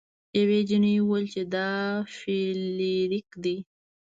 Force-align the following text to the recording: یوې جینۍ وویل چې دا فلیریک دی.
یوې 0.39 0.59
جینۍ 0.67 0.95
وویل 1.01 1.27
چې 1.33 1.41
دا 1.53 1.69
فلیریک 2.17 3.29
دی. 3.43 3.57